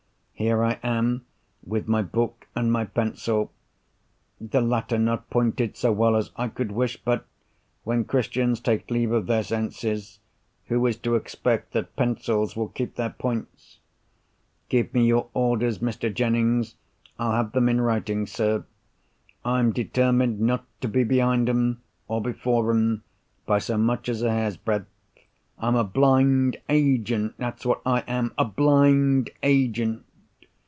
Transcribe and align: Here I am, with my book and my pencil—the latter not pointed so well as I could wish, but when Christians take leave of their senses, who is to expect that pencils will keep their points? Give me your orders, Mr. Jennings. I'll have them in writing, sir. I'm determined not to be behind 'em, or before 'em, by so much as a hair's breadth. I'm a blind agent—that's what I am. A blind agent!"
Here 0.33 0.63
I 0.63 0.79
am, 0.81 1.23
with 1.63 1.87
my 1.87 2.01
book 2.01 2.47
and 2.55 2.71
my 2.71 2.85
pencil—the 2.85 3.51
latter 4.59 4.97
not 4.97 5.29
pointed 5.29 5.77
so 5.77 5.91
well 5.91 6.15
as 6.15 6.31
I 6.35 6.47
could 6.47 6.71
wish, 6.71 6.97
but 6.97 7.27
when 7.83 8.05
Christians 8.05 8.59
take 8.59 8.89
leave 8.89 9.11
of 9.11 9.27
their 9.27 9.43
senses, 9.43 10.17
who 10.65 10.83
is 10.87 10.97
to 11.01 11.15
expect 11.15 11.73
that 11.73 11.95
pencils 11.95 12.55
will 12.55 12.69
keep 12.69 12.95
their 12.95 13.11
points? 13.11 13.77
Give 14.67 14.91
me 14.95 15.05
your 15.05 15.29
orders, 15.35 15.77
Mr. 15.77 16.11
Jennings. 16.11 16.73
I'll 17.19 17.33
have 17.33 17.51
them 17.51 17.69
in 17.69 17.79
writing, 17.79 18.25
sir. 18.25 18.65
I'm 19.45 19.71
determined 19.71 20.39
not 20.41 20.65
to 20.81 20.87
be 20.87 21.03
behind 21.03 21.49
'em, 21.49 21.83
or 22.07 22.19
before 22.19 22.71
'em, 22.71 23.03
by 23.45 23.59
so 23.59 23.77
much 23.77 24.09
as 24.09 24.23
a 24.23 24.31
hair's 24.31 24.57
breadth. 24.57 24.87
I'm 25.59 25.75
a 25.75 25.83
blind 25.83 26.57
agent—that's 26.67 27.63
what 27.63 27.83
I 27.85 27.99
am. 28.07 28.33
A 28.39 28.45
blind 28.45 29.29
agent!" 29.43 30.03